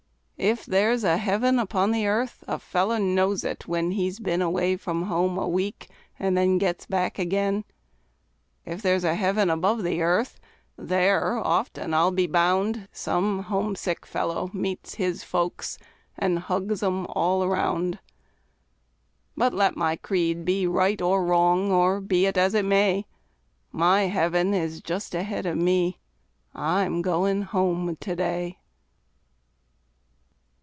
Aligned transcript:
If 0.43 0.65
there's 0.65 1.03
a 1.03 1.17
heaven 1.17 1.59
upon 1.59 1.91
the 1.91 2.07
earth, 2.07 2.43
a 2.47 2.57
fellow 2.57 2.97
knows 2.97 3.43
it 3.43 3.67
when 3.67 3.91
He's 3.91 4.19
been 4.19 4.41
away 4.41 4.75
from 4.75 5.03
home 5.03 5.37
a 5.37 5.47
week, 5.47 5.87
and 6.17 6.35
then 6.35 6.57
gets 6.57 6.87
back 6.87 7.19
again. 7.19 7.63
If 8.65 8.81
there's 8.81 9.03
a 9.03 9.13
heaven 9.13 9.51
above 9.51 9.83
the 9.83 10.01
earth, 10.01 10.39
there 10.75 11.37
often, 11.37 11.93
I'll 11.93 12.09
be 12.09 12.25
bound, 12.25 12.87
Some 12.91 13.43
homesick 13.43 14.03
fellow 14.03 14.49
meets 14.51 14.95
his 14.95 15.23
folks, 15.23 15.77
and 16.17 16.39
hugs 16.39 16.81
'em 16.81 17.05
all 17.09 17.43
around. 17.43 17.99
But 19.37 19.53
let 19.53 19.77
my 19.77 19.95
creed 19.95 20.43
be 20.43 20.65
right 20.65 20.99
or 21.03 21.23
wrong, 21.23 21.71
or 21.71 22.01
be 22.01 22.25
it 22.25 22.35
as 22.35 22.55
it 22.55 22.65
may, 22.65 23.05
My 23.71 24.07
heaven 24.07 24.55
is 24.55 24.81
just 24.81 25.13
ahead 25.13 25.45
of 25.45 25.57
me 25.57 25.99
I'm 26.55 27.03
going 27.03 27.43
home 27.43 27.95
to 27.95 28.15
day. 28.15 28.57